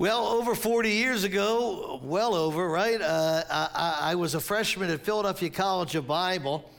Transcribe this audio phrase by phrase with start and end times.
[0.00, 3.00] Well, over 40 years ago, well over, right?
[3.00, 6.70] Uh, I, I, was a freshman at Philadelphia College of Bible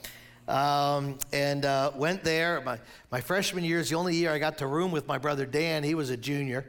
[0.48, 2.61] um, and uh, went there.
[2.61, 2.79] My,
[3.11, 5.83] my freshman year is the only year I got to room with my brother Dan.
[5.83, 6.66] He was a junior.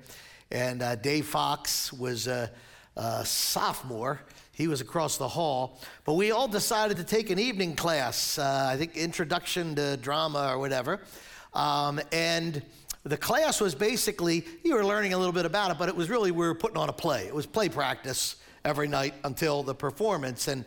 [0.50, 2.50] And uh, Dave Fox was a,
[2.96, 4.20] a sophomore.
[4.50, 5.80] He was across the hall.
[6.04, 10.48] But we all decided to take an evening class, uh, I think Introduction to Drama
[10.52, 10.98] or whatever.
[11.54, 12.60] Um, and
[13.04, 16.10] the class was basically, you were learning a little bit about it, but it was
[16.10, 17.26] really, we were putting on a play.
[17.26, 20.48] It was play practice every night until the performance.
[20.48, 20.64] And,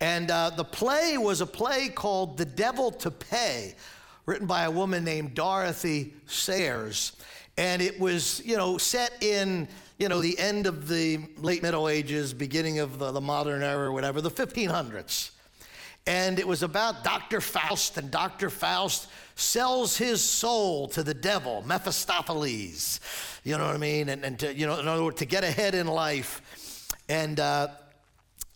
[0.00, 3.74] and uh, the play was a play called The Devil to Pay,
[4.26, 7.12] written by a woman named Dorothy Sayers.
[7.56, 11.88] And it was, you know, set in, you know, the end of the late Middle
[11.88, 15.30] Ages, beginning of the, the modern era or whatever, the 1500s.
[16.06, 17.40] And it was about Dr.
[17.40, 18.48] Faust, and Dr.
[18.48, 23.00] Faust sells his soul to the devil, Mephistopheles.
[23.42, 24.08] You know what I mean?
[24.08, 26.88] And, and to, you know, in other words, to get ahead in life.
[27.08, 27.68] And uh,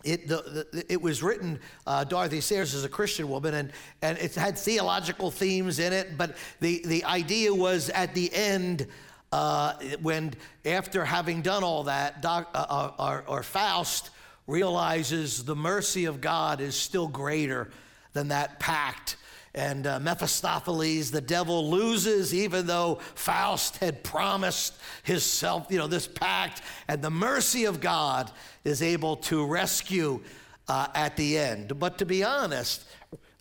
[0.04, 4.16] it, the, the, it was written, uh, Dorothy Sayers is a Christian woman, and, and
[4.18, 8.86] it had theological themes in it, but the, the idea was at the end,
[9.32, 10.32] uh, when
[10.64, 14.10] after having done all that, Doc, uh, uh or, or Faust
[14.50, 17.70] realizes the mercy of God is still greater
[18.12, 19.16] than that pact.
[19.54, 26.06] And uh, Mephistopheles, the devil, loses even though Faust had promised himself, you know, this
[26.06, 26.62] pact.
[26.86, 28.30] And the mercy of God
[28.64, 30.20] is able to rescue
[30.68, 31.78] uh, at the end.
[31.80, 32.84] But to be honest,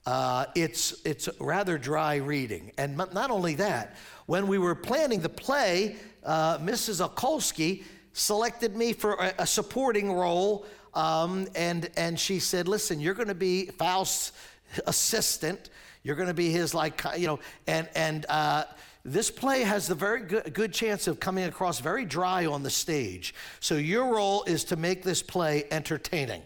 [0.05, 2.71] uh, it's, it's rather dry reading.
[2.77, 7.07] And not only that, when we were planning the play, uh, Mrs.
[7.07, 13.13] Okolsky selected me for a, a supporting role um, and, and she said, Listen, you're
[13.13, 14.31] going to be Faust's
[14.87, 15.69] assistant.
[16.03, 18.63] You're going to be his, like, you know, and, and uh,
[19.03, 22.69] this play has the very good, good chance of coming across very dry on the
[22.69, 23.33] stage.
[23.59, 26.41] So your role is to make this play entertaining.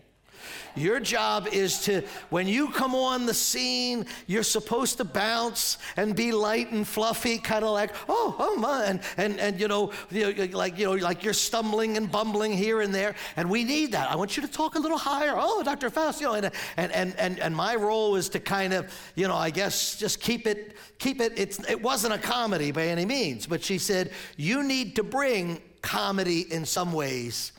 [0.76, 6.16] Your job is to, when you come on the scene, you're supposed to bounce and
[6.16, 9.92] be light and fluffy, kind of like, oh, oh my, and, and, and you, know,
[10.10, 13.16] you know, like, you know, like you're stumbling and bumbling here and there.
[13.36, 14.12] And we need that.
[14.12, 15.34] I want you to talk a little higher.
[15.36, 15.90] Oh, Dr.
[15.90, 19.28] Faust, you know, and, and, and, and, and my role is to kind of, you
[19.28, 23.06] know, I guess just keep it, keep it, it's, it wasn't a comedy by any
[23.06, 27.52] means, but she said, you need to bring comedy in some ways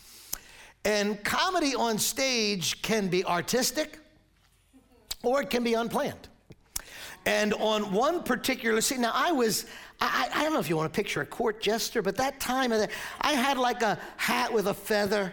[0.85, 3.99] and comedy on stage can be artistic
[5.23, 6.29] or it can be unplanned.
[7.27, 9.65] And on one particular scene, now I was,
[10.01, 12.71] I, I, don't know if you want to picture a court jester, but that time
[13.21, 15.33] I had like a hat with a feather.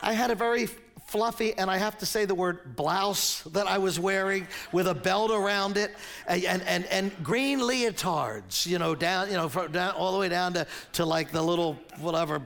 [0.00, 0.68] I had a very
[1.06, 4.94] fluffy, and I have to say the word blouse that I was wearing with a
[4.94, 5.94] belt around it,
[6.26, 10.52] and, and, and green leotards, you know, down, you know, down, all the way down
[10.54, 12.42] to, to like the little, whatever,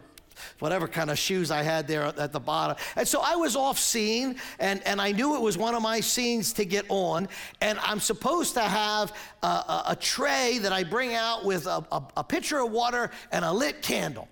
[0.59, 2.77] whatever kind of shoes I had there at the bottom.
[2.97, 6.01] And so I was off scene, and, and I knew it was one of my
[6.01, 7.29] scenes to get on.
[7.61, 9.13] And I'm supposed to have
[9.43, 13.11] a, a, a tray that I bring out with a, a, a pitcher of water
[13.33, 14.29] and a lit candle.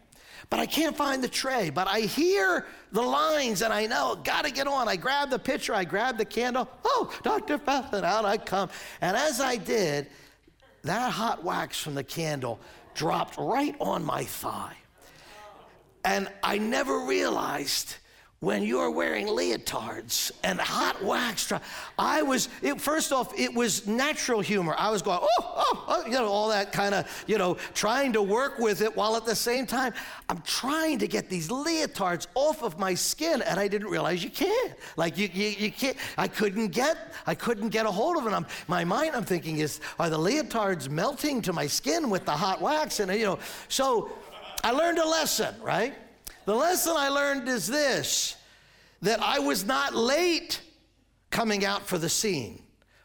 [0.49, 1.71] But I can't find the tray.
[1.71, 4.89] But I hear the lines and I know, gotta get on.
[4.89, 6.69] I grab the pitcher, I grab the candle.
[6.85, 7.59] Oh, Dr.
[7.59, 8.71] Faust, out I come.
[9.01, 10.07] And as I did,
[10.85, 12.61] that hot wax from the candle
[12.95, 14.77] dropped right on my thigh.
[16.07, 17.97] And I never realized
[18.41, 21.53] when you're wearing leotards and hot wax.
[21.99, 24.75] I was, it, first off, it was natural humor.
[24.79, 28.13] I was going, oh, oh, oh you know, all that kind of, you know, trying
[28.13, 29.95] to work with it while at the same time,
[30.29, 34.31] I'm trying to get these leotards off of my skin, and I didn't realize you
[34.31, 34.75] can't.
[34.97, 38.47] Like, you, you, you can't, I couldn't get, I couldn't get a hold of it.
[38.69, 42.61] My mind, I'm thinking, is, are the leotards melting to my skin with the hot
[42.61, 43.01] wax?
[43.01, 44.13] And, you know, so
[44.67, 45.95] I learned a lesson, right?
[46.45, 48.35] The lesson I learned is this
[49.01, 50.61] that I was not late
[51.31, 52.61] coming out for the scene,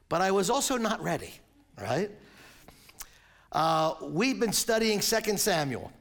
[0.09, 1.31] but I was also not ready,
[1.79, 2.09] right?
[3.51, 5.91] Uh, we've been studying 2 Samuel,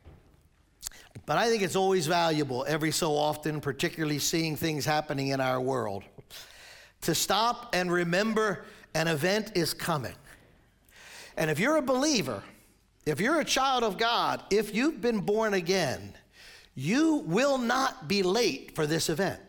[1.27, 5.61] but I think it's always valuable every so often, particularly seeing things happening in our
[5.61, 6.05] world,
[7.03, 8.65] to stop and remember
[8.95, 10.15] an event is coming.
[11.37, 12.43] And if you're a believer,
[13.07, 16.15] if you're a child of God, if you've been born again,
[16.75, 19.41] you will not be late for this event.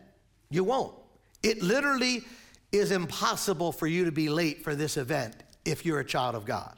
[0.50, 0.94] You won't.
[1.42, 2.24] It literally
[2.72, 5.34] is impossible for you to be late for this event
[5.64, 6.76] if you're a child of God.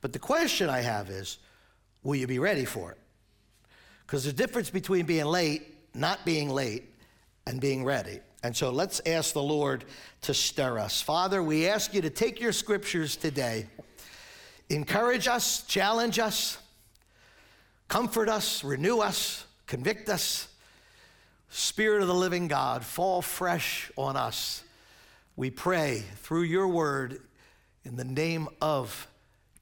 [0.00, 1.38] But the question I have is
[2.02, 2.98] will you be ready for it?
[4.06, 5.62] Because the difference between being late,
[5.94, 6.94] not being late,
[7.46, 8.20] and being ready.
[8.42, 9.84] And so let's ask the Lord
[10.22, 11.02] to stir us.
[11.02, 13.66] Father, we ask you to take your scriptures today,
[14.70, 16.58] encourage us, challenge us,
[17.88, 20.48] comfort us, renew us, convict us.
[21.50, 24.62] Spirit of the living God, fall fresh on us.
[25.34, 27.20] We pray through your word
[27.84, 29.08] in the name of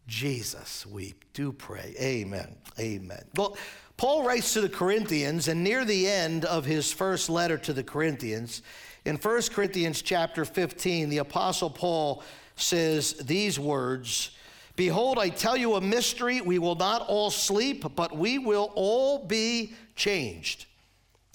[0.08, 0.85] Jesus.
[0.87, 1.94] We do pray.
[2.00, 2.56] Amen.
[2.79, 3.25] Amen.
[3.37, 3.56] Well,
[3.97, 7.85] Paul writes to the Corinthians, and near the end of his first letter to the
[7.85, 8.62] Corinthians,
[9.05, 12.23] in 1 Corinthians chapter 15, the Apostle Paul
[12.56, 14.31] says these words
[14.76, 16.43] Behold, I tell you a mystery.
[16.43, 20.67] We will not all sleep, but we will all be changed.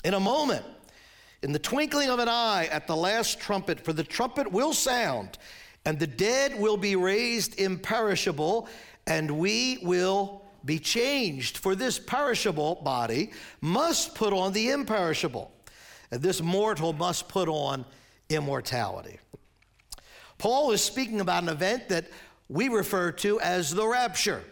[0.03, 0.63] In a moment,
[1.41, 5.39] in the twinkling of an eye, at the last trumpet, for the trumpet will sound,
[5.85, 8.67] and the dead will be raised imperishable,
[9.07, 11.57] and we will be changed.
[11.57, 15.51] For this perishable body must put on the imperishable,
[16.11, 17.85] and this mortal must put on
[18.29, 19.17] immortality.
[20.37, 22.05] Paul is speaking about an event that
[22.51, 24.43] we refer to as the rapture.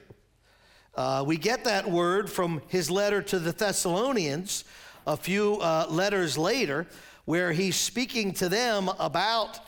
[0.95, 4.63] Uh, we get that word from his letter to the Thessalonians
[5.05, 6.87] a few uh, letters later,
[7.25, 9.59] where he's speaking to them about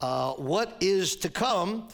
[0.00, 1.88] uh, what is to come.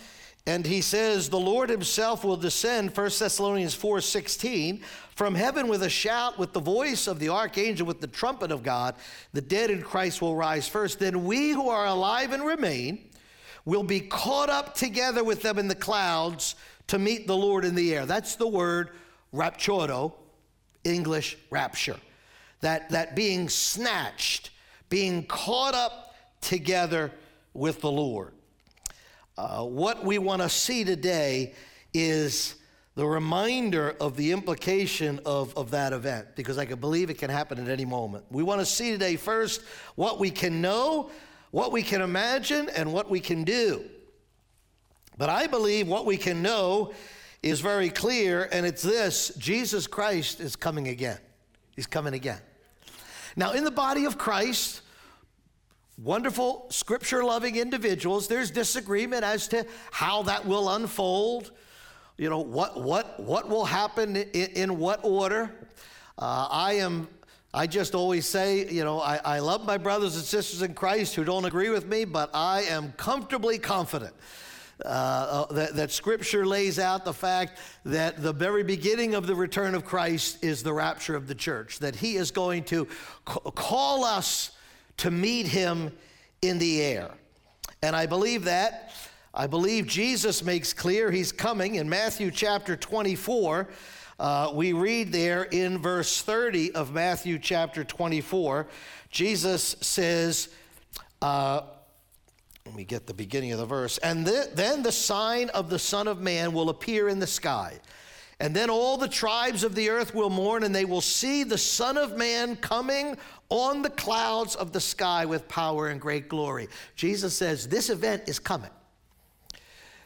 [0.46, 4.82] And he says, The Lord himself will descend, 1 Thessalonians 4 16,
[5.16, 8.62] from heaven with a shout, with the voice of the archangel, with the trumpet of
[8.62, 8.94] God.
[9.32, 11.00] The dead in Christ will rise first.
[11.00, 13.08] Then we who are alive and remain
[13.64, 16.54] will be caught up together with them in the clouds
[16.88, 18.06] to meet the Lord in the air.
[18.06, 18.90] That's the word
[19.32, 20.14] rapturo,
[20.84, 21.96] English rapture.
[22.60, 24.50] That, that being snatched,
[24.88, 27.12] being caught up together
[27.54, 28.32] with the Lord.
[29.38, 31.54] Uh, what we want to see today
[31.94, 32.56] is
[32.94, 37.30] the reminder of the implication of, of that event, because I can believe it can
[37.30, 38.24] happen at any moment.
[38.30, 39.62] We want to see today first
[39.94, 41.10] what we can know,
[41.52, 43.84] what we can imagine, and what we can do.
[45.16, 46.92] But I believe what we can know
[47.42, 51.18] is very clear, and it's this Jesus Christ is coming again.
[51.76, 52.40] He's coming again.
[53.36, 54.82] Now, in the body of Christ,
[55.96, 61.52] wonderful scripture loving individuals, there's disagreement as to how that will unfold.
[62.18, 65.50] You know, what, what, what will happen in, in what order.
[66.18, 67.08] Uh, I am,
[67.54, 71.14] I just always say, you know, I, I love my brothers and sisters in Christ
[71.14, 74.14] who don't agree with me, but I am comfortably confident.
[74.82, 79.34] Uh, uh that, that, scripture lays out the fact that the very beginning of the
[79.34, 82.88] return of Christ is the rapture of the church, that he is going to
[83.24, 84.52] call us
[84.96, 85.92] to meet him
[86.40, 87.10] in the air.
[87.82, 88.92] And I believe that.
[89.34, 93.68] I believe Jesus makes clear he's coming in Matthew chapter 24.
[94.18, 98.68] Uh, we read there in verse 30 of Matthew chapter 24,
[99.10, 100.48] Jesus says,
[101.20, 101.62] uh,
[102.66, 103.98] let me get the beginning of the verse.
[103.98, 107.80] And th- then the sign of the Son of Man will appear in the sky.
[108.38, 111.58] And then all the tribes of the earth will mourn, and they will see the
[111.58, 113.16] Son of Man coming
[113.48, 116.68] on the clouds of the sky with power and great glory.
[116.96, 118.70] Jesus says this event is coming.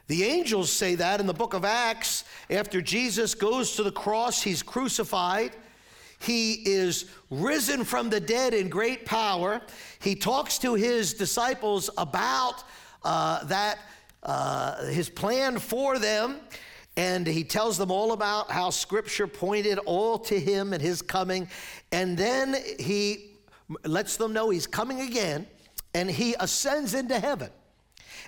[0.08, 2.25] The angels say that in the book of Acts.
[2.49, 5.53] After Jesus goes to the cross, he's crucified.
[6.19, 9.61] He is risen from the dead in great power.
[10.00, 12.64] He talks to his disciples about
[13.03, 13.79] uh, that,
[14.23, 16.37] uh, his plan for them.
[16.97, 21.49] And he tells them all about how scripture pointed all to him and his coming.
[21.93, 23.32] And then he
[23.85, 25.46] lets them know he's coming again
[25.94, 27.51] and he ascends into heaven.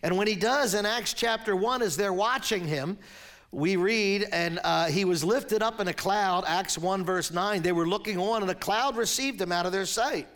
[0.03, 2.99] And when he does in Acts chapter 1, as they're watching him,
[3.51, 7.63] we read, and uh, he was lifted up in a cloud, Acts 1, verse 9.
[7.63, 10.29] They were looking on, and a cloud received him out of their sight.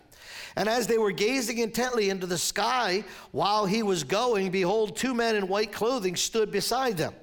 [0.55, 5.13] And as they were gazing intently into the sky while he was going, behold, two
[5.13, 7.13] men in white clothing stood beside them.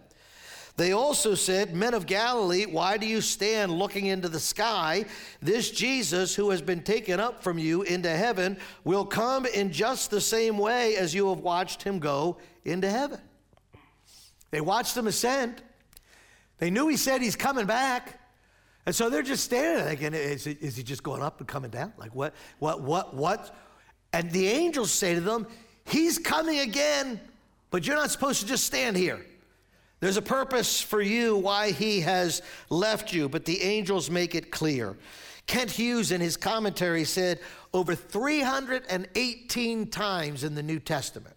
[0.81, 5.05] They also said, Men of Galilee, why do you stand looking into the sky?
[5.43, 10.11] This Jesus, who has been taken up from you into heaven, will come in just
[10.11, 13.21] the same way as you have watched him go into heaven.
[14.53, 15.63] They watched him ascend.
[16.57, 18.19] They knew he said he's coming back.
[18.87, 21.71] And so they're just standing there thinking, is, is he just going up and coming
[21.71, 21.93] down?
[21.99, 23.55] Like, what, what, what, what?
[24.15, 25.47] And the angels say to them,
[25.85, 27.21] He's coming again,
[27.71, 29.27] but you're not supposed to just stand here.
[30.00, 34.50] There's a purpose for you why he has left you, but the angels make it
[34.50, 34.97] clear.
[35.47, 37.40] Kent Hughes, in his commentary, said
[37.75, 41.37] over 318 times in the New Testament.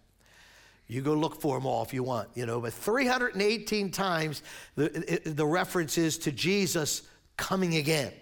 [0.86, 4.42] You go look for them all if you want, you know, but 318 times
[4.76, 7.02] the, the reference is to Jesus
[7.36, 8.12] coming again.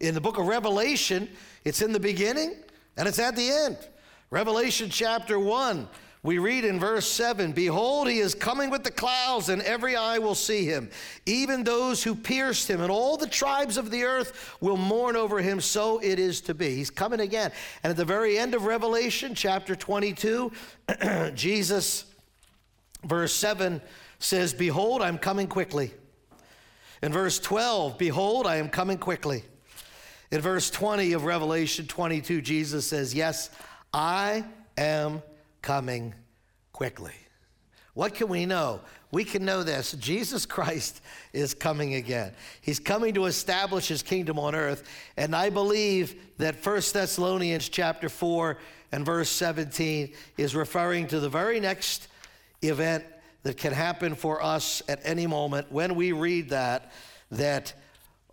[0.00, 1.28] In the book of Revelation,
[1.64, 2.56] it's in the beginning
[2.96, 3.78] and it's at the end.
[4.30, 5.88] Revelation chapter 1,
[6.24, 10.18] We read in verse 7 Behold, he is coming with the clouds, and every eye
[10.18, 10.88] will see him,
[11.26, 15.40] even those who pierced him, and all the tribes of the earth will mourn over
[15.40, 15.60] him.
[15.60, 16.76] So it is to be.
[16.76, 17.50] He's coming again.
[17.82, 20.52] And at the very end of Revelation, chapter 22,
[21.34, 22.04] Jesus,
[23.04, 23.82] verse 7
[24.20, 25.92] says, Behold, I'm coming quickly.
[27.02, 29.42] In verse 12, Behold, I am coming quickly.
[30.30, 33.50] In verse 20 of Revelation 22, Jesus says, Yes,
[33.92, 34.44] I
[34.78, 35.20] am
[35.62, 36.14] coming
[36.72, 37.14] quickly.
[37.94, 38.80] What can we know?
[39.10, 41.02] We can know this Jesus Christ
[41.32, 42.32] is coming again.
[42.62, 44.82] He's coming to establish his kingdom on earth.
[45.16, 48.58] And I believe that 1 Thessalonians chapter 4
[48.92, 52.08] and verse 17 is referring to the very next
[52.62, 53.04] event
[53.42, 56.92] that can happen for us at any moment when we read that,
[57.30, 57.74] that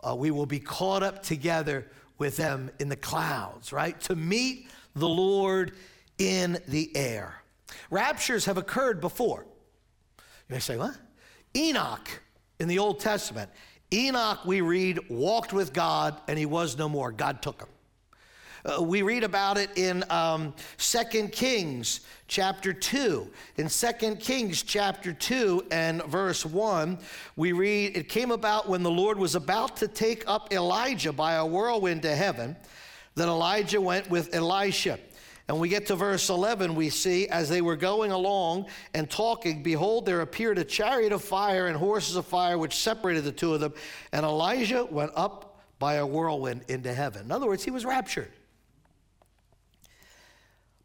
[0.07, 1.85] uh, we will be caught up together
[2.17, 3.99] with them in the clouds, right?
[4.01, 5.73] To meet the Lord
[6.19, 7.41] in the air.
[7.89, 9.45] Raptures have occurred before.
[10.17, 10.95] You may say, what?
[11.55, 12.07] Enoch
[12.59, 13.49] in the Old Testament.
[13.91, 17.11] Enoch, we read, walked with God and he was no more.
[17.11, 17.69] God took him.
[18.65, 23.31] Uh, we read about it in um, 2 Kings chapter 2.
[23.55, 26.99] In 2 Kings chapter 2 and verse 1,
[27.37, 31.35] we read, It came about when the Lord was about to take up Elijah by
[31.35, 32.57] a whirlwind to heaven,
[33.15, 34.99] that Elijah went with Elisha.
[35.49, 39.63] And we get to verse 11, we see, as they were going along and talking,
[39.63, 43.55] behold, there appeared a chariot of fire and horses of fire, which separated the two
[43.55, 43.73] of them.
[44.11, 47.23] And Elijah went up by a whirlwind into heaven.
[47.23, 48.31] In other words, he was raptured.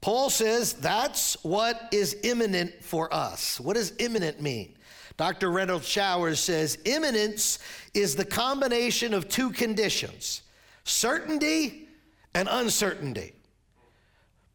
[0.01, 3.61] Paul says that's what is imminent for us.
[3.61, 4.77] What does imminent mean?
[5.19, 5.51] Dr.
[5.51, 7.59] Renald Showers says imminence
[7.93, 10.41] is the combination of two conditions
[10.85, 11.87] certainty
[12.35, 13.35] and uncertainty.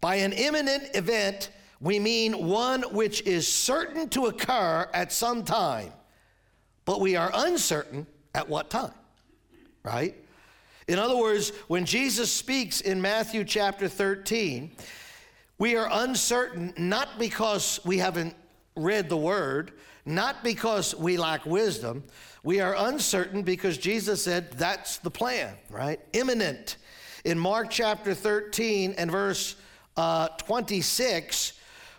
[0.01, 1.49] By an imminent event,
[1.81, 5.91] we mean one which is certain to occur at some time,
[6.85, 8.93] but we are uncertain at what time,
[9.83, 10.15] right?
[10.87, 14.71] In other words, when Jesus speaks in Matthew chapter 13,
[15.57, 18.35] we are uncertain not because we haven't
[18.75, 19.73] read the word,
[20.05, 22.03] not because we lack wisdom.
[22.43, 25.99] We are uncertain because Jesus said that's the plan, right?
[26.13, 26.77] Imminent.
[27.25, 29.55] In Mark chapter 13 and verse
[29.97, 31.53] uh, 26,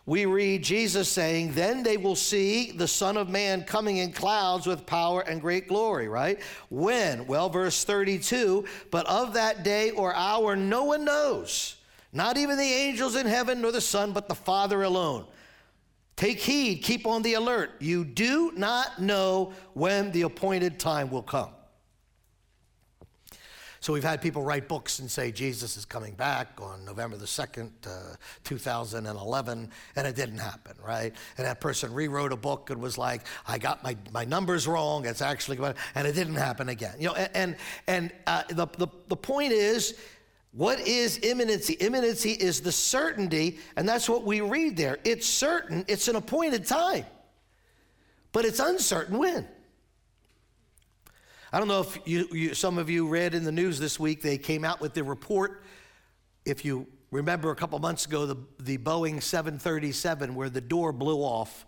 [0.06, 4.66] we read Jesus saying, Then they will see the Son of Man coming in clouds
[4.66, 6.40] with power and great glory, right?
[6.68, 7.26] When?
[7.26, 11.76] Well, verse 32, but of that day or hour no one knows,
[12.12, 15.26] not even the angels in heaven nor the Son, but the Father alone.
[16.16, 17.70] Take heed, keep on the alert.
[17.78, 21.50] You do not know when the appointed time will come.
[23.80, 27.25] So we've had people write books and say Jesus is coming back on November the
[27.25, 31.14] 2nd, uh, 2011, and it didn't happen, right?
[31.38, 35.06] And that person rewrote a book and was like, I got my, my numbers wrong,
[35.06, 36.94] it's actually, going, and it didn't happen again.
[36.99, 37.56] You know, and,
[37.87, 39.99] and uh, the, the, the point is,
[40.52, 41.75] what is imminency?
[41.75, 44.99] Imminency is the certainty, and that's what we read there.
[45.04, 47.06] It's certain, it's an appointed time,
[48.32, 49.49] but it's uncertain when.
[51.52, 54.23] I don't know if you, you, some of you read in the news this week,
[54.23, 55.64] they came out with the report.
[56.45, 61.19] If you remember a couple months ago, the, the Boeing 737, where the door blew
[61.19, 61.66] off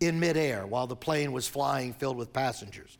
[0.00, 2.98] in midair while the plane was flying filled with passengers.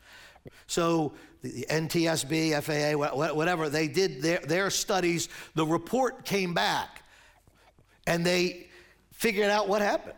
[0.67, 5.27] So the NTSB, FAA, whatever, they did their, their studies.
[5.55, 7.03] The report came back
[8.07, 8.69] and they
[9.11, 10.15] figured out what happened.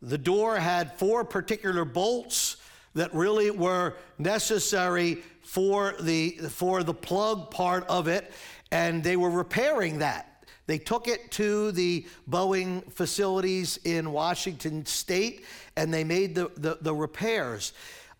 [0.00, 2.56] The door had four particular bolts
[2.98, 8.32] that really were necessary for the, for the plug part of it,
[8.70, 10.28] and they were repairing that.
[10.66, 16.76] They took it to the Boeing facilities in Washington state and they made the, the,
[16.82, 17.72] the repairs.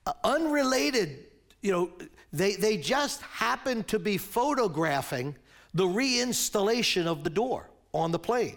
[0.06, 1.26] Uh, unrelated,
[1.60, 1.90] you know,
[2.32, 5.36] they, they just happened to be photographing
[5.74, 8.56] the reinstallation of the door on the plane.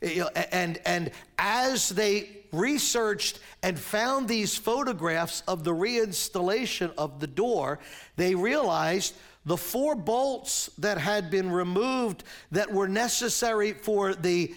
[0.00, 7.78] And, and as they researched and found these photographs of the reinstallation of the door,
[8.16, 14.54] they realized the four bolts that had been removed that were necessary for the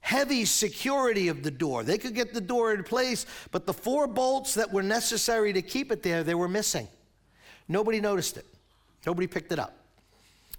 [0.00, 1.84] heavy security of the door.
[1.84, 5.62] They could get the door in place, but the four bolts that were necessary to
[5.62, 6.88] keep it there, they were missing.
[7.68, 8.46] Nobody noticed it.
[9.06, 9.76] Nobody picked it up.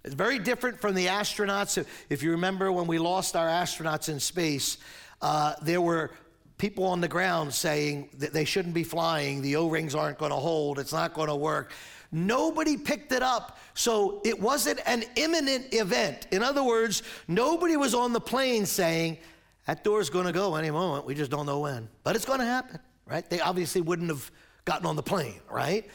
[0.04, 1.84] It's very different from the astronauts.
[2.10, 4.78] If you remember when we lost our astronauts in space,
[5.22, 6.12] uh, there were
[6.58, 10.32] people on the ground saying that they shouldn't be flying, the O rings aren't going
[10.32, 11.72] to hold, it's not going to work.
[12.12, 16.28] Nobody picked it up, so it wasn't an imminent event.
[16.32, 19.18] In other words, nobody was on the plane saying,
[19.66, 21.06] That door's going to go any moment.
[21.06, 21.88] We just don't know when.
[22.04, 23.28] But it's going to happen, right?
[23.30, 24.30] They obviously wouldn't have
[24.66, 25.90] gotten on the plane, right?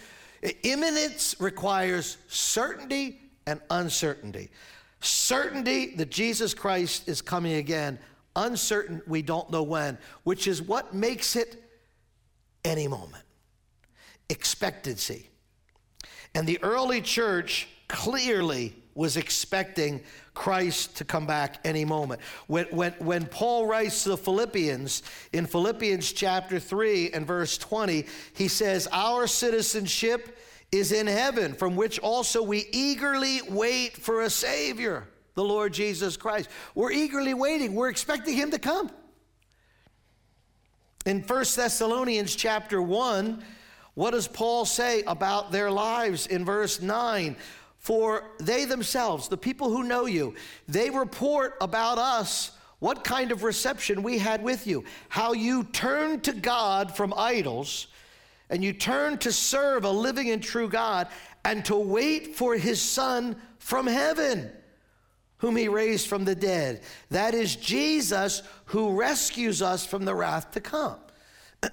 [0.62, 4.50] Imminence requires certainty and uncertainty.
[5.00, 7.98] Certainty that Jesus Christ is coming again,
[8.34, 11.62] uncertain we don't know when, which is what makes it
[12.64, 13.24] any moment.
[14.28, 15.28] Expectancy.
[16.34, 20.00] And the early church clearly was expecting
[20.34, 22.20] Christ to come back any moment.
[22.46, 28.06] When, when, when Paul writes to the Philippians, in Philippians chapter 3 and verse 20,
[28.34, 30.38] he says, Our citizenship
[30.72, 36.16] is in heaven, from which also we eagerly wait for a Savior, the Lord Jesus
[36.16, 36.48] Christ.
[36.74, 38.90] We're eagerly waiting, we're expecting Him to come.
[41.04, 43.44] In 1 Thessalonians chapter 1,
[43.94, 47.36] what does Paul say about their lives in verse 9?
[47.78, 50.34] For they themselves, the people who know you,
[50.66, 56.24] they report about us what kind of reception we had with you, how you turned
[56.24, 57.86] to God from idols,
[58.50, 61.08] and you turn to serve a living and true God,
[61.44, 64.50] and to wait for his Son from heaven,
[65.38, 66.82] whom he raised from the dead.
[67.10, 70.98] That is Jesus who rescues us from the wrath to come.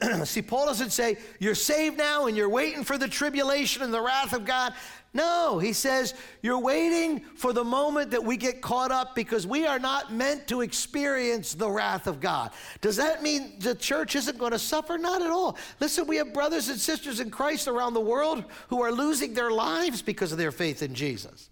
[0.26, 4.02] See, Paul doesn't say, You're saved now and you're waiting for the tribulation and the
[4.02, 4.74] wrath of God.
[5.16, 9.68] No, he says, You're waiting for the moment that we get caught up because we
[9.68, 12.52] are not meant to experience the wrath of God.
[12.82, 14.98] Does that mean the church isn't going to suffer?
[14.98, 15.58] Not at all.
[15.80, 19.52] Listen, we have brothers and sisters in Christ around the world who are losing their
[19.52, 21.50] lives because of their faith in Jesus.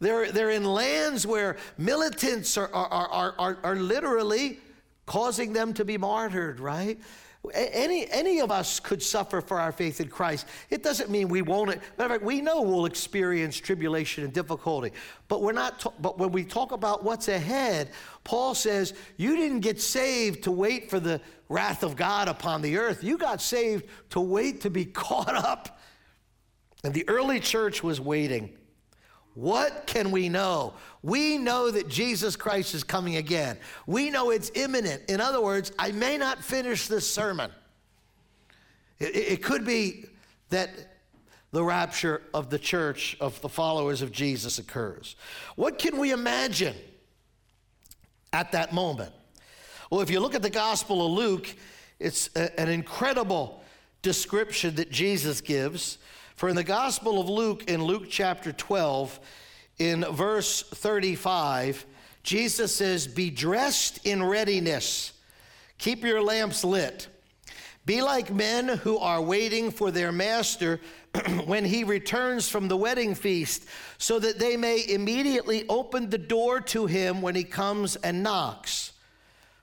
[0.00, 4.58] They're, they're in lands where militants are, are, are, are, are literally
[5.06, 6.98] causing them to be martyred, right?
[7.54, 10.46] Any, any of us could suffer for our faith in Christ.
[10.68, 11.68] It doesn't mean we won't.
[11.68, 14.92] Matter of fact, we know we'll experience tribulation and difficulty.
[15.26, 16.02] But we're not.
[16.02, 17.90] but when we talk about what's ahead,
[18.24, 22.76] Paul says you didn't get saved to wait for the wrath of God upon the
[22.76, 23.02] earth.
[23.02, 25.80] You got saved to wait to be caught up.
[26.84, 28.54] And the early church was waiting.
[29.40, 30.74] What can we know?
[31.02, 33.56] We know that Jesus Christ is coming again.
[33.86, 35.04] We know it's imminent.
[35.08, 37.50] In other words, I may not finish this sermon.
[38.98, 40.04] It, it, could be
[40.50, 40.68] that
[41.52, 45.16] the rapture of the church, of the followers of Jesus, occurs.
[45.56, 46.76] What can we imagine
[48.34, 49.12] at that moment?
[49.88, 51.48] Well, if you look at the Gospel of Luke,
[51.98, 53.64] it's a, an incredible
[54.02, 55.96] description that Jesus gives
[56.40, 59.20] for in the Gospel of Luke, in Luke chapter 12,
[59.76, 61.84] in verse 35,
[62.22, 65.12] Jesus says, Be dressed in readiness,
[65.76, 67.08] keep your lamps lit.
[67.84, 70.80] Be like men who are waiting for their master
[71.44, 73.66] when he returns from the wedding feast,
[73.98, 78.89] so that they may immediately open the door to him when he comes and knocks.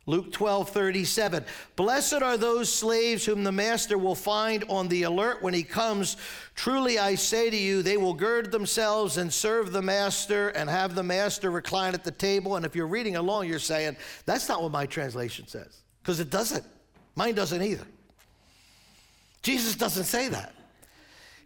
[0.07, 1.45] Luke 12, 37.
[1.75, 6.15] Blessed are those slaves whom the master will find on the alert when he comes.
[6.55, 10.95] Truly I say to you, they will gird themselves and serve the master and have
[10.95, 12.55] the master recline at the table.
[12.55, 16.29] And if you're reading along, you're saying, that's not what my translation says, because it
[16.29, 16.63] doesn't.
[17.15, 17.85] Mine doesn't either.
[19.43, 20.53] Jesus doesn't say that.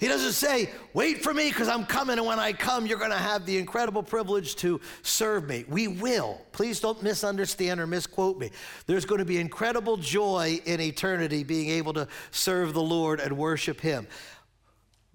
[0.02, 3.12] He doesn't say, wait for me because I'm coming, and when I come, you're going
[3.12, 5.64] to have the incredible privilege to serve me.
[5.70, 6.42] We will.
[6.54, 8.50] Please don't misunderstand or misquote me.
[8.88, 13.38] There's going to be incredible joy in eternity being able to serve the Lord and
[13.38, 14.08] worship Him.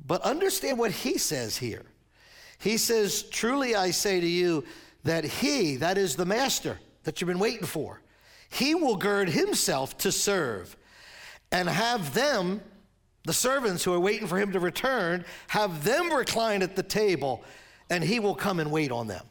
[0.06, 1.82] But understand what He says here.
[2.60, 4.62] He says, Truly I say to you
[5.02, 8.02] that He, that is the Master that you've been waiting for,
[8.50, 10.76] He will gird Himself to serve
[11.50, 12.60] and have them
[13.26, 17.42] the servants who are waiting for him to return, have them recline at the table,
[17.90, 19.26] and he will come and wait on them.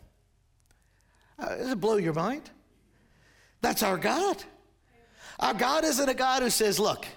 [1.39, 2.49] Uh, does it blow your mind?
[3.61, 4.43] That's our God.
[5.39, 7.07] Our God isn't a God who says, Look,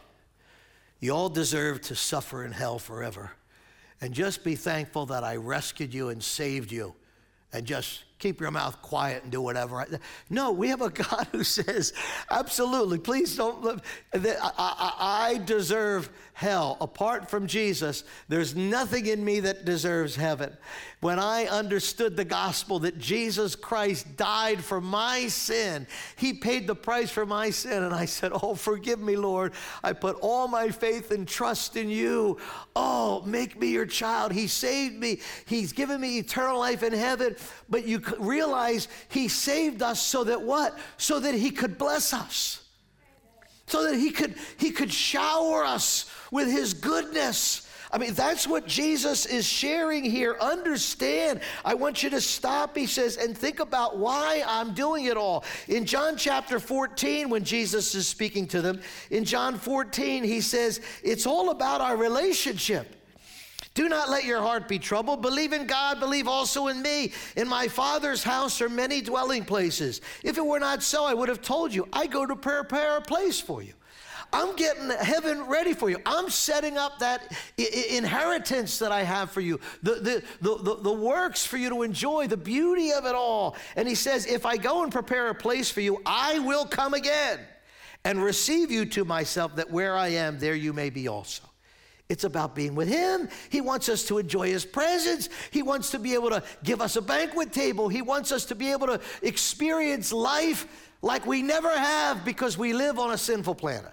[1.00, 3.32] you all deserve to suffer in hell forever.
[4.00, 6.94] And just be thankful that I rescued you and saved you.
[7.52, 9.86] And just keep your mouth quiet and do whatever.
[10.28, 11.92] No, we have a God who says,
[12.30, 13.80] absolutely, please don't,
[14.12, 14.94] I,
[15.38, 16.76] I deserve hell.
[16.80, 20.56] Apart from Jesus, there's nothing in me that deserves heaven.
[21.00, 26.74] When I understood the gospel that Jesus Christ died for my sin, He paid the
[26.74, 29.52] price for my sin, and I said, Oh, forgive me, Lord.
[29.82, 32.38] I put all my faith and trust in you.
[32.74, 34.32] Oh, make me your child.
[34.32, 37.36] He saved me, He's given me eternal life in heaven.
[37.68, 40.78] But you realize He saved us so that what?
[40.96, 42.62] So that He could bless us
[43.68, 47.66] so that he could, he could shower us with his goodness.
[47.90, 50.36] I mean, that's what Jesus is sharing here.
[50.40, 51.40] Understand.
[51.64, 55.44] I want you to stop, he says, and think about why I'm doing it all.
[55.68, 60.80] In John chapter 14, when Jesus is speaking to them, in John 14, he says,
[61.02, 62.94] It's all about our relationship.
[63.78, 65.22] Do not let your heart be troubled.
[65.22, 67.12] Believe in God, believe also in me.
[67.36, 70.00] In my Father's house are many dwelling places.
[70.24, 73.00] If it were not so, I would have told you, I go to prepare a
[73.00, 73.74] place for you.
[74.32, 75.98] I'm getting heaven ready for you.
[76.04, 80.92] I'm setting up that inheritance that I have for you, the, the, the, the, the
[80.92, 83.54] works for you to enjoy, the beauty of it all.
[83.76, 86.94] And he says, If I go and prepare a place for you, I will come
[86.94, 87.38] again
[88.04, 91.47] and receive you to myself, that where I am, there you may be also.
[92.08, 93.28] It's about being with Him.
[93.50, 95.28] He wants us to enjoy His presence.
[95.50, 97.88] He wants to be able to give us a banquet table.
[97.88, 100.66] He wants us to be able to experience life
[101.02, 103.92] like we never have because we live on a sinful planet.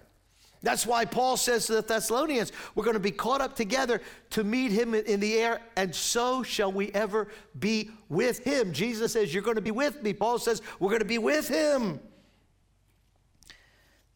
[0.65, 4.01] That's why Paul says to the Thessalonians, we're going to be caught up together
[4.31, 7.27] to meet him in the air, and so shall we ever
[7.59, 8.73] be with him.
[8.73, 10.11] Jesus says, You're going to be with me.
[10.13, 11.99] Paul says, We're going to be with him.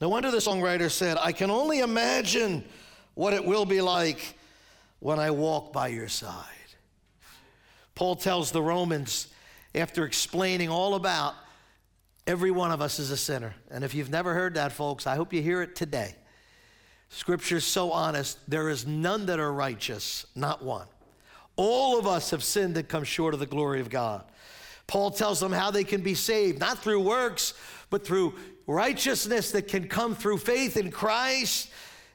[0.01, 2.63] No wonder the songwriter said, I can only imagine
[3.19, 4.37] what it will be like
[4.99, 6.45] when I walk by your side.
[7.93, 9.27] Paul tells the Romans,
[9.75, 11.33] after explaining all about
[12.25, 13.53] every one of us is a sinner.
[13.71, 16.15] And if you've never heard that, folks, I hope you hear it today.
[17.09, 18.37] Scripture's so honest.
[18.49, 20.87] There is none that are righteous, not one.
[21.57, 24.23] All of us have sinned and come short of the glory of God.
[24.87, 27.53] Paul tells them how they can be saved, not through works,
[27.89, 31.69] but through righteousness that can come through faith in Christ.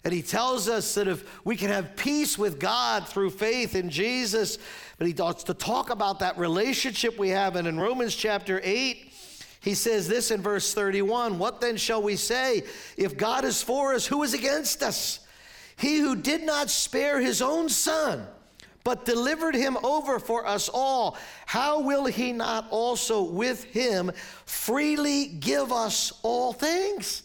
[0.05, 3.89] And he tells us that if we can have peace with God through faith in
[3.89, 4.59] Jesus,
[4.99, 7.57] but he wants to talk about that relationship we have.
[7.57, 9.13] And in Romans chapter 8,
[9.61, 12.65] he says this in verse 31 What then shall we say?
[12.99, 15.21] If God is for us, who is against us?
[15.77, 18.27] He who did not spare his own son,
[18.85, 24.13] but delivered him over for us all, how will he not also with him
[24.45, 27.24] freely give us all things?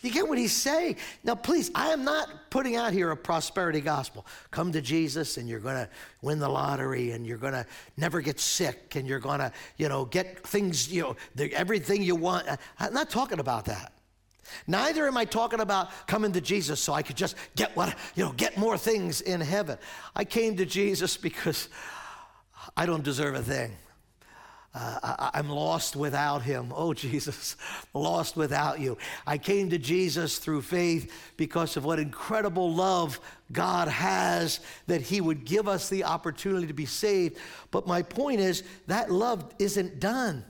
[0.00, 0.96] You get what he's saying?
[1.24, 4.26] Now, please, I am not putting out here a prosperity gospel.
[4.50, 5.88] Come to Jesus and you're going to
[6.20, 9.88] win the lottery and you're going to never get sick and you're going to, you
[9.88, 12.46] know, get things, you know, the, everything you want.
[12.78, 13.92] I'm not talking about that.
[14.66, 18.24] Neither am I talking about coming to Jesus so I could just get what, you
[18.24, 19.78] know, get more things in heaven.
[20.14, 21.68] I came to Jesus because
[22.76, 23.72] I don't deserve a thing.
[24.78, 26.70] Uh, I, am lost without him.
[26.76, 27.56] Oh, Jesus,
[27.94, 28.98] lost without you.
[29.26, 33.18] I came to Jesus through faith because of what incredible love
[33.50, 37.38] God has that he would give us the opportunity to be saved.
[37.70, 40.44] But my point is that love isn't done.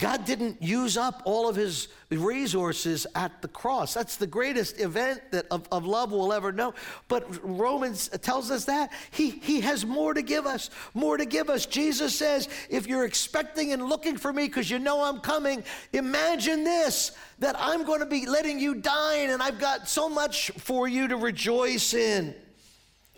[0.00, 3.92] God didn't use up all of his resources at the cross.
[3.92, 6.72] That's the greatest event that of, of love we'll ever know.
[7.06, 8.92] But Romans tells us that.
[9.10, 11.66] He, he has more to give us, more to give us.
[11.66, 16.64] Jesus says, if you're expecting and looking for me because you know I'm coming, imagine
[16.64, 20.88] this that I'm going to be letting you dine and I've got so much for
[20.88, 22.34] you to rejoice in.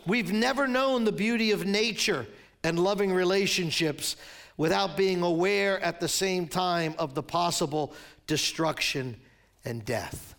[0.05, 2.27] We've never known the beauty of nature
[2.65, 4.17] and loving relationships
[4.57, 7.95] without being aware at the same time of the possible
[8.27, 9.17] destruction
[9.65, 10.35] and death.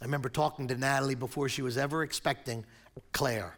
[0.00, 2.64] I remember talking to Natalie before she was ever expecting
[3.12, 3.56] Claire.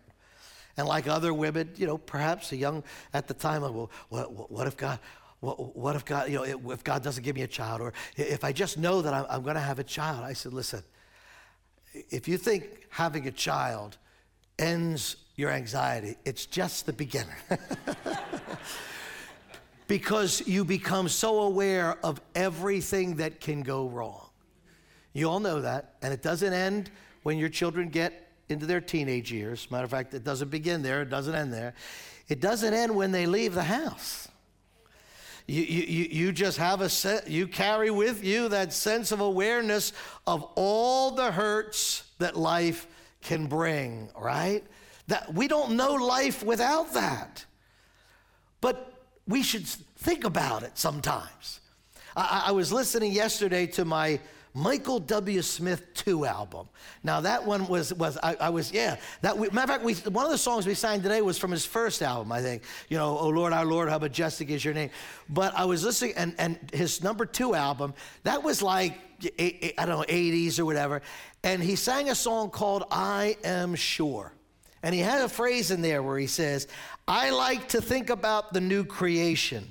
[0.76, 4.66] And like other women, you know, perhaps a young at the time, well, what, what
[4.68, 5.00] if God,
[5.40, 8.44] what, what, if God, you know, if God doesn't give me a child, or if
[8.44, 10.24] I just know that I'm, I'm going to have a child?
[10.24, 10.84] I said, listen,
[11.92, 13.96] if you think having a child
[14.56, 16.16] ends your anxiety.
[16.24, 17.37] It's just the beginning.
[19.87, 24.29] because you become so aware of everything that can go wrong.
[25.12, 25.94] You all know that.
[26.03, 26.90] And it doesn't end
[27.22, 29.70] when your children get into their teenage years.
[29.70, 31.74] Matter of fact, it doesn't begin there, it doesn't end there.
[32.29, 34.29] It doesn't end when they leave the house.
[35.46, 39.92] You, you, you just have a set, you carry with you that sense of awareness
[40.27, 42.87] of all the hurts that life
[43.22, 44.64] can bring, right?
[45.09, 47.44] That we don't know life without that.
[48.61, 48.92] But
[49.27, 51.61] we should think about it sometimes.
[52.16, 54.21] I, I was listening yesterday to my
[54.55, 55.42] Michael W.
[55.42, 56.68] Smith 2 album.
[57.05, 59.94] Now that one was was I, I was yeah that we, matter of fact we
[60.11, 62.97] one of the songs we sang today was from his first album I think you
[62.97, 64.90] know oh Lord our Lord how majestic is your name
[65.29, 67.94] but I was listening and and his number two album
[68.25, 68.99] that was like
[69.38, 71.03] eh, eh, I don't know 80s or whatever
[71.44, 74.33] and he sang a song called I Am Sure
[74.82, 76.68] and he had a phrase in there where he says,
[77.06, 79.70] I like to think about the new creation,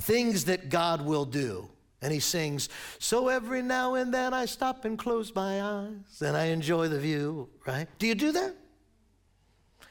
[0.00, 1.68] things that God will do.
[2.02, 6.36] And he sings, So every now and then I stop and close my eyes and
[6.36, 7.88] I enjoy the view, right?
[7.98, 8.54] Do you do that?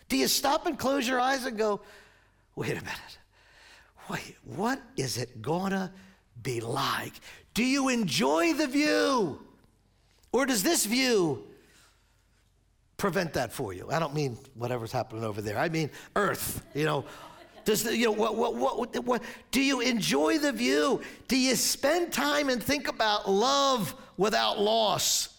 [0.07, 1.81] Do you stop and close your eyes and go,
[2.55, 3.17] wait a minute,
[4.09, 5.91] wait, what is it gonna
[6.41, 7.13] be like?
[7.53, 9.41] Do you enjoy the view?
[10.31, 11.47] Or does this view
[12.97, 13.89] prevent that for you?
[13.91, 15.57] I don't mean whatever's happening over there.
[15.57, 17.05] I mean earth, you know.
[17.65, 21.01] Does the, you know what, what, what, what, do you enjoy the view?
[21.27, 25.29] Do you spend time and think about love without loss?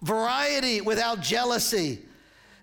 [0.00, 2.00] Variety without jealousy?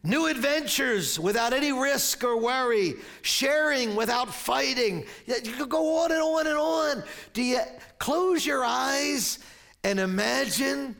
[0.04, 5.06] New adventures without any risk or worry, sharing without fighting.
[5.28, 7.04] You could go on and on and on.
[7.32, 7.62] Do you
[8.00, 9.40] close your eyes
[9.84, 10.96] and imagine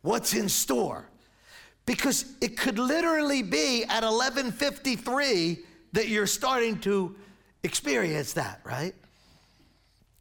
[0.00, 1.06] what's in store?
[1.86, 7.16] Because it could literally be at 11:53 that you're starting to
[7.62, 8.94] experience that, right?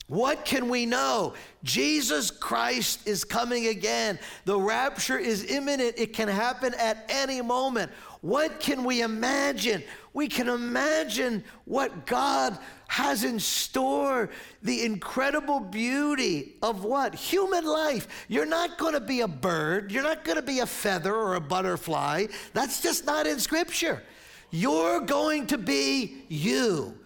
[0.08, 1.34] What can we know?
[1.64, 4.20] Jesus Christ is coming again.
[4.46, 5.96] The rapture is imminent.
[5.98, 7.92] It can happen at any moment.
[8.22, 9.84] What can we imagine?
[10.14, 14.30] We can imagine what God has in store,
[14.64, 17.16] the incredible beauty of what?
[17.16, 18.26] Human life.
[18.28, 21.36] You're not going to be a bird, you're not going to be a feather or
[21.36, 22.28] a butterfly.
[22.54, 24.04] That's just not in Scripture.
[24.52, 26.98] You're going to be you.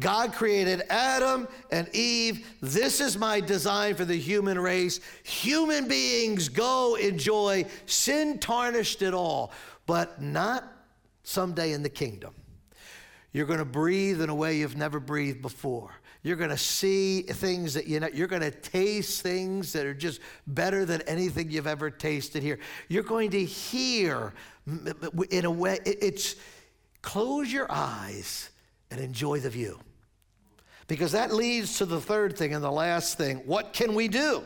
[0.00, 2.46] God created Adam and Eve.
[2.60, 5.00] This is my design for the human race.
[5.24, 7.64] Human beings go enjoy.
[7.86, 9.52] Sin tarnished it all
[9.88, 10.70] but not
[11.22, 12.34] someday in the kingdom.
[13.32, 15.90] You're going to breathe in a way you've never breathed before.
[16.22, 19.94] You're going to see things that you know, you're going to taste things that are
[19.94, 22.58] just better than anything you've ever tasted here.
[22.88, 24.34] You're going to hear
[25.30, 26.36] in a way, it's
[27.00, 28.50] close your eyes
[28.90, 29.80] and enjoy the view.
[30.86, 33.38] Because that leads to the third thing and the last thing.
[33.46, 34.42] What can we do?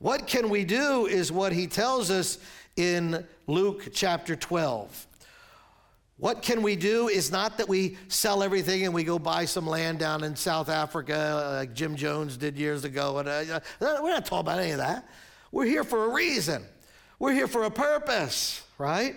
[0.00, 2.38] What can we do is what he tells us
[2.78, 5.06] in Luke chapter 12.
[6.16, 9.66] What can we do is not that we sell everything and we go buy some
[9.66, 13.18] land down in South Africa like Jim Jones did years ago.
[13.18, 15.08] And, uh, we're not talking about any of that.
[15.50, 16.64] We're here for a reason,
[17.18, 19.16] we're here for a purpose, right?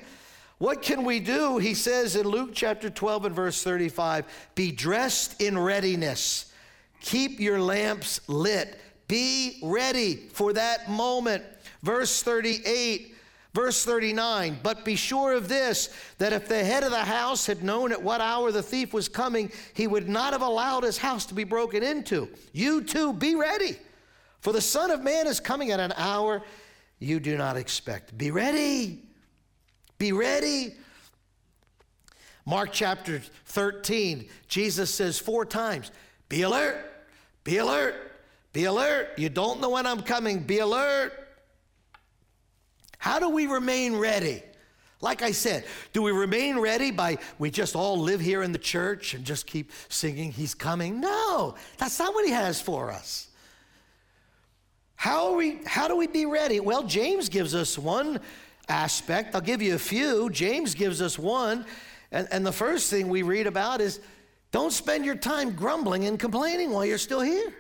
[0.58, 1.58] What can we do?
[1.58, 6.52] He says in Luke chapter 12 and verse 35 be dressed in readiness,
[7.00, 11.44] keep your lamps lit, be ready for that moment.
[11.84, 13.11] Verse 38
[13.54, 17.64] Verse 39, but be sure of this, that if the head of the house had
[17.64, 21.26] known at what hour the thief was coming, he would not have allowed his house
[21.26, 22.30] to be broken into.
[22.54, 23.76] You too, be ready,
[24.40, 26.42] for the Son of Man is coming at an hour
[27.02, 28.18] you do not expect.
[28.18, 29.02] Be ready.
[29.98, 30.76] Be ready.
[32.46, 35.92] Mark chapter 13, Jesus says four times,
[36.30, 36.78] Be alert,
[37.44, 37.96] be alert,
[38.54, 39.10] be alert.
[39.18, 41.21] You don't know when I'm coming, be alert.
[43.02, 44.44] How do we remain ready?
[45.02, 48.60] Like I said, do we remain ready by we just all live here in the
[48.60, 51.02] church and just keep singing, He's coming?
[51.02, 53.28] No, that's not what He has for us.
[54.94, 56.60] How, are we, how do we be ready?
[56.60, 58.20] Well, James gives us one
[58.70, 59.34] aspect.
[59.34, 60.30] I'll give you a few.
[60.30, 61.66] James gives us one.
[62.12, 64.00] And, and the first thing we read about is
[64.52, 67.52] don't spend your time grumbling and complaining while you're still here.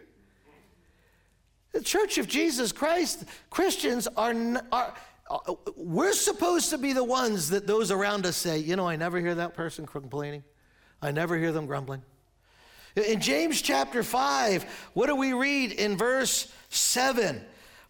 [1.71, 4.35] The Church of Jesus Christ, Christians are,
[4.71, 4.93] are
[5.31, 8.85] Uh, uh, we're supposed to be the ones that those around us say, you know,
[8.85, 10.43] I never hear that person complaining.
[11.01, 12.01] I never hear them grumbling.
[12.97, 17.41] In James chapter 5, what do we read in verse 7?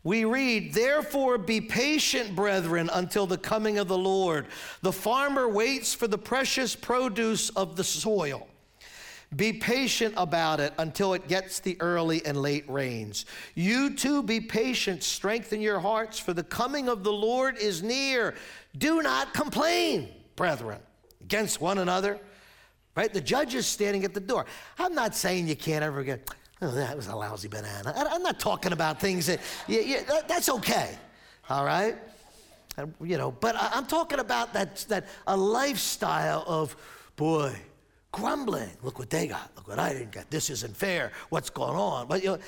[0.03, 4.45] We read, Therefore be patient, brethren, until the coming of the Lord.
[4.83, 8.47] The farmer waits for the precious produce of the soil
[9.35, 13.25] be patient about it until it gets the early and late rains.
[13.55, 18.35] You too be patient, strengthen your hearts, for the coming of the Lord is near.
[18.77, 20.79] Do not complain, brethren,
[21.21, 22.19] against one another.
[22.93, 23.13] Right?
[23.13, 24.45] The judge is standing at the door.
[24.77, 26.29] I'm not saying you can't ever get,
[26.61, 27.93] oh, that was a lousy banana.
[27.95, 30.97] I'm not talking about things that, yeah, yeah, that, that's okay.
[31.49, 31.95] All right?
[33.01, 36.75] you know, but I'm talking about that, that a lifestyle of,
[37.15, 37.53] boy,
[38.11, 38.69] grumbling.
[38.83, 39.51] Look what they got.
[39.55, 40.29] Look what I didn't get.
[40.29, 41.11] This isn't fair.
[41.29, 42.07] What's going on?
[42.07, 42.39] But you know,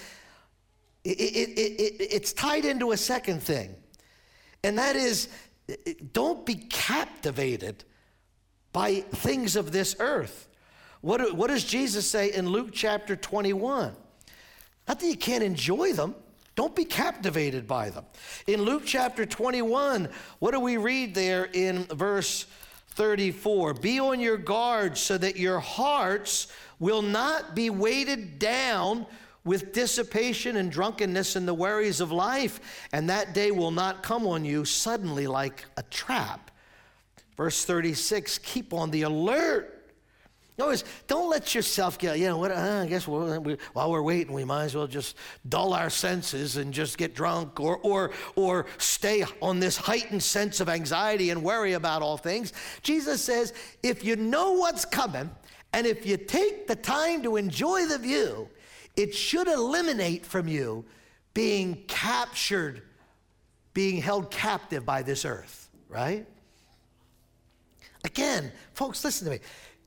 [1.04, 3.76] it, it, it, it's tied into a second thing,
[4.64, 5.30] and that is
[6.12, 7.84] don't be captivated
[8.72, 10.48] by things of this earth.
[11.02, 13.94] What, what does Jesus say in Luke chapter 21?
[14.88, 16.16] Not that you can't enjoy them.
[16.56, 18.06] Don't be captivated by them.
[18.48, 20.08] In Luke chapter 21,
[20.40, 22.46] what do we read there in verse
[22.94, 26.48] 34 Be on your guard so that your hearts
[26.80, 29.06] will not be weighted down
[29.46, 34.26] with dissipation and drunkenness and the worries of life, and that day will not come
[34.26, 36.52] on you suddenly like a trap.
[37.36, 39.73] Verse 36 keep on the alert.
[40.58, 44.04] Notice, don't let yourself get, you know, what, uh, I guess we'll, we, while we're
[44.04, 45.16] waiting, we might as well just
[45.50, 50.60] dull our senses and just get drunk or, or, or stay on this heightened sense
[50.60, 52.54] of anxiety and worry about all things.
[52.84, 55.32] Jesus says, if you know what's coming
[55.74, 58.48] and if you take the time to enjoy the view,
[58.96, 60.86] it should eliminate from you
[61.34, 62.84] being captured,
[63.74, 66.28] being held captive by this earth, right?
[68.04, 69.40] Again, folks, listen to me.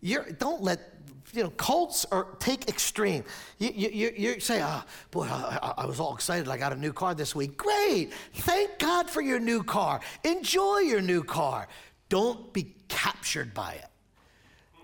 [0.07, 0.93] You're, don't let
[1.33, 3.25] you know, cults are take extreme.
[3.59, 6.49] You, you, you say, oh, boy, I, I, was all excited.
[6.49, 7.57] I got a new car this week.
[7.57, 8.13] Great.
[8.35, 10.01] Thank God for your new car.
[10.23, 11.67] Enjoy your new car.
[12.09, 13.87] Don't be captured by it.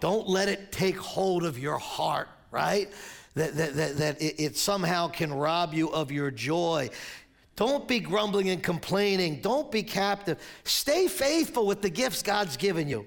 [0.00, 2.90] Don't let it take hold of your heart, right?
[3.34, 6.90] That, that, that, that it, it somehow can rob you of your joy.
[7.54, 9.40] Don't be grumbling and complaining.
[9.40, 10.38] Don't be captive.
[10.64, 13.06] Stay faithful with the gifts God's given you.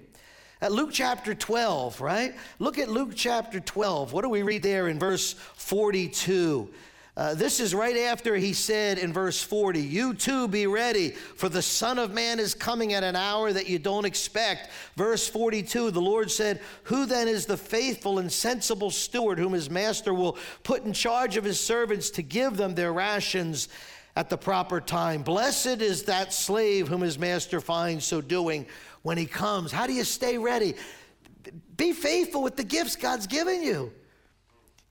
[0.61, 2.33] At Luke chapter 12, right?
[2.59, 4.13] Look at Luke chapter 12.
[4.13, 6.69] What do we read there in verse 42?
[7.17, 11.47] Uh, this is right after he said in verse 40, You too be ready, for
[11.47, 14.69] the Son of Man is coming at an hour that you don't expect.
[14.97, 19.69] Verse 42, the Lord said, Who then is the faithful and sensible steward whom his
[19.69, 23.69] master will put in charge of his servants to give them their rations
[24.17, 25.21] at the proper time?
[25.21, 28.65] Blessed is that slave whom his master finds so doing
[29.05, 29.71] when he comes.
[29.71, 30.73] How do you stay ready?
[31.77, 33.93] Be faithful with the gifts God's given you.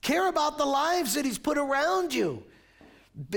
[0.03, 2.45] Care about the lives that he's put around you.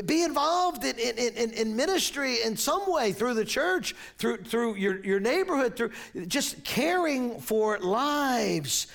[0.05, 4.75] Be involved in, in, in, in, ministry in some way through the church, through, through
[4.75, 5.93] your, your neighborhood, through
[6.27, 8.85] just caring for lives.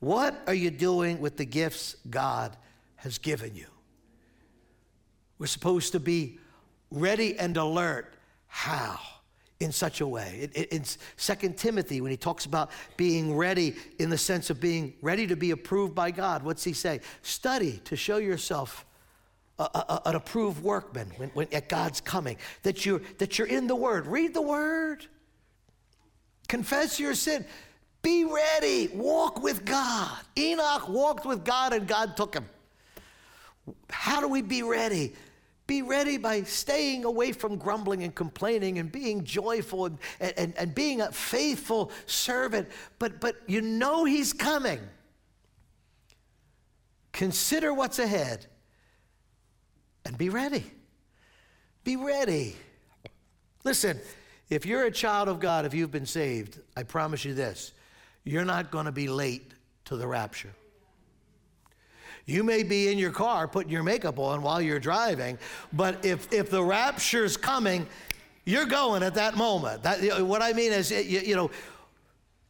[0.00, 2.54] What are you doing with the gifts God
[2.96, 3.68] has given you?
[5.38, 6.38] We're supposed to be
[6.90, 8.12] ready and alert.
[8.46, 8.98] How?
[9.60, 10.48] In such a way.
[10.54, 15.26] in 2 Timothy, when he talks about being ready in the sense of being ready
[15.26, 17.00] to be approved by God, what's he say?
[17.22, 18.86] Study to show yourself
[19.58, 23.66] a, a, an approved workman when, when, at God's coming, that you're, that you're in
[23.66, 24.06] the Word.
[24.06, 25.06] Read the Word,
[26.48, 27.44] confess your sin.
[28.02, 28.88] Be ready.
[28.94, 30.16] Walk with God.
[30.38, 32.46] Enoch walked with God and God took him.
[33.90, 35.12] How do we be ready?
[35.70, 40.74] Be ready by staying away from grumbling and complaining and being joyful and, and, and
[40.74, 42.68] being a faithful servant.
[42.98, 44.80] But, but you know He's coming.
[47.12, 48.46] Consider what's ahead
[50.04, 50.68] and be ready.
[51.84, 52.56] Be ready.
[53.62, 54.00] Listen,
[54.48, 57.74] if you're a child of God, if you've been saved, I promise you this
[58.24, 59.52] you're not going to be late
[59.84, 60.50] to the rapture.
[62.26, 65.38] You may be in your car putting your makeup on while you're driving,
[65.72, 67.86] but if, if the rapture's coming,
[68.44, 69.82] you're going at that moment.
[69.82, 71.50] That, what I mean is, you, you know,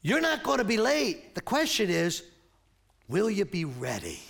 [0.02, 1.34] you're not going to be late.
[1.34, 2.22] The question is,
[3.08, 4.20] will you be ready?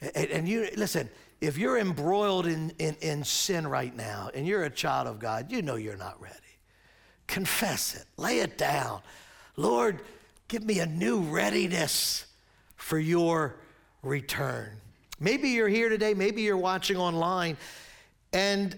[0.00, 1.08] And, and you listen,
[1.40, 5.50] if you're embroiled in, in, in sin right now and you're a child of God,
[5.50, 6.34] you know you're not ready.
[7.26, 9.00] Confess it, lay it down.
[9.56, 10.00] Lord,
[10.48, 12.25] give me a new readiness
[12.76, 13.56] for your
[14.02, 14.70] return.
[15.18, 17.56] Maybe you're here today, maybe you're watching online,
[18.32, 18.76] and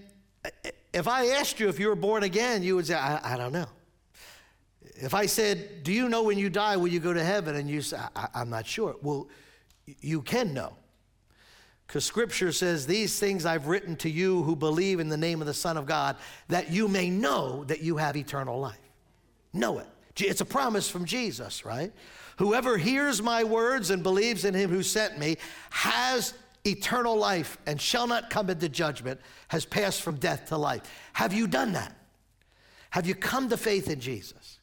[0.92, 3.52] if I asked you if you were born again, you would say, I, I don't
[3.52, 3.66] know.
[5.00, 7.56] If I said, Do you know when you die, will you go to heaven?
[7.56, 8.96] And you say, I, I'm not sure.
[9.02, 9.28] Well,
[10.00, 10.74] you can know.
[11.86, 15.46] Because scripture says, These things I've written to you who believe in the name of
[15.46, 16.16] the Son of God,
[16.48, 18.76] that you may know that you have eternal life.
[19.52, 19.86] Know it.
[20.16, 21.92] It's a promise from Jesus, right?
[22.38, 25.36] Whoever hears my words and believes in him who sent me
[25.70, 30.82] has eternal life and shall not come into judgment, has passed from death to life.
[31.14, 31.94] Have you done that?
[32.90, 34.58] Have you come to faith in Jesus?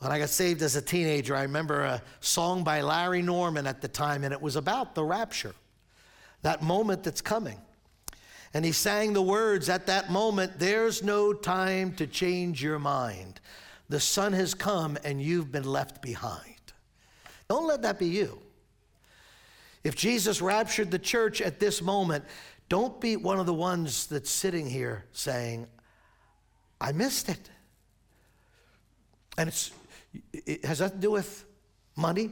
[0.00, 3.80] When I got saved as a teenager, I remember a song by Larry Norman at
[3.80, 5.54] the time, and it was about the rapture,
[6.42, 7.58] that moment that's coming.
[8.52, 13.40] And he sang the words at that moment there's no time to change your mind.
[13.90, 16.54] The Son has come and you've been left behind.
[17.48, 18.38] Don't let that be you.
[19.82, 22.24] If Jesus raptured the church at this moment,
[22.68, 25.66] don't be one of the ones that's sitting here saying,
[26.80, 27.50] I missed it.
[29.36, 29.72] And it's,
[30.32, 31.44] it has nothing to do with
[31.96, 32.30] money,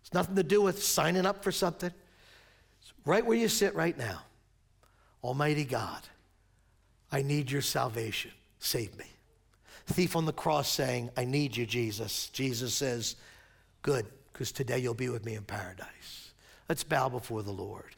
[0.00, 1.92] it's nothing to do with signing up for something.
[2.80, 4.22] It's right where you sit right now.
[5.22, 6.00] Almighty God,
[7.12, 8.30] I need your salvation.
[8.60, 9.04] Save me
[9.90, 12.28] thief on the cross saying, I need you, Jesus.
[12.32, 13.16] Jesus says,
[13.82, 16.32] Good, because today you'll be with me in paradise.
[16.68, 17.96] Let's bow before the Lord.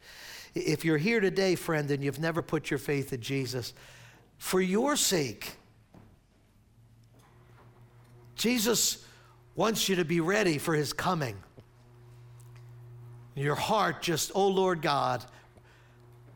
[0.55, 3.75] If you're here today, friend, and you've never put your faith in Jesus,
[4.39, 5.57] for your sake,
[8.37, 9.05] Jesus
[9.55, 11.37] wants you to be ready for his coming.
[13.35, 15.25] Your heart just, oh Lord God,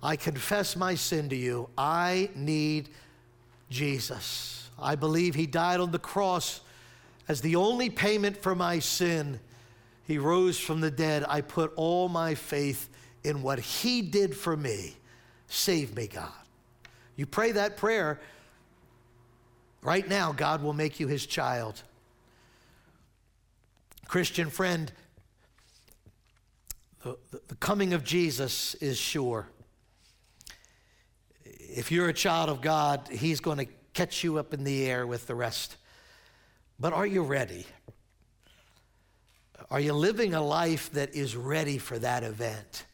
[0.02, 1.68] I confess my sin to you.
[1.76, 2.90] I need
[3.70, 4.65] Jesus.
[4.78, 6.60] I believe he died on the cross
[7.28, 9.40] as the only payment for my sin.
[10.06, 11.24] He rose from the dead.
[11.28, 12.88] I put all my faith
[13.24, 14.96] in what he did for me.
[15.48, 16.30] Save me, God.
[17.16, 18.20] You pray that prayer,
[19.82, 21.82] right now, God will make you his child.
[24.06, 24.92] Christian friend,
[27.02, 27.16] the,
[27.48, 29.48] the coming of Jesus is sure.
[31.44, 33.66] If you're a child of God, He's going to
[33.96, 35.76] catch you up in the air with the rest.
[36.78, 37.66] But are you ready?
[39.70, 42.84] Are you living a life that is ready for that event?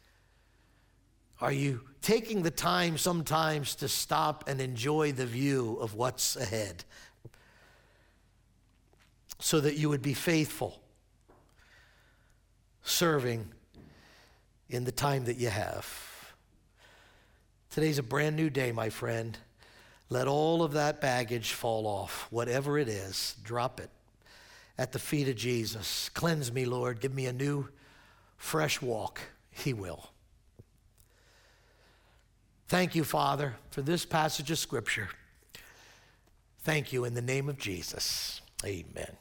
[1.40, 6.84] Are you taking the time sometimes to stop and enjoy the view of what's ahead
[9.40, 10.80] so that you would be faithful,
[12.84, 13.48] serving
[14.68, 15.84] in the time that you have.
[17.70, 19.36] Today's a brand new day, my friend.
[20.12, 23.88] Let all of that baggage fall off, whatever it is, drop it
[24.76, 26.10] at the feet of Jesus.
[26.10, 27.00] Cleanse me, Lord.
[27.00, 27.70] Give me a new,
[28.36, 29.22] fresh walk.
[29.50, 30.10] He will.
[32.68, 35.08] Thank you, Father, for this passage of Scripture.
[36.60, 38.42] Thank you in the name of Jesus.
[38.66, 39.16] Amen.